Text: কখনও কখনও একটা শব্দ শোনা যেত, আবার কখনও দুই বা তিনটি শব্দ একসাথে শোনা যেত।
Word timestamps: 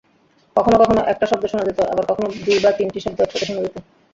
কখনও 0.55 0.77
কখনও 0.81 1.07
একটা 1.11 1.25
শব্দ 1.27 1.43
শোনা 1.47 1.63
যেত, 1.67 1.79
আবার 1.91 2.05
কখনও 2.09 2.29
দুই 2.45 2.57
বা 2.63 2.71
তিনটি 2.79 2.99
শব্দ 3.01 3.17
একসাথে 3.21 3.45
শোনা 3.47 3.61
যেত। 3.65 3.75